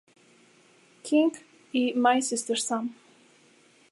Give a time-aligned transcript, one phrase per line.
[1.03, 1.31] King"
[1.71, 2.95] y "My Sister Sam".